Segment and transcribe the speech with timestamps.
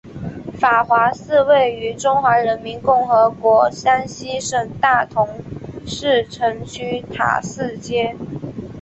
[0.59, 5.29] 法华寺位于中华人民共和国山西省大同
[5.85, 8.15] 市城区塔寺街。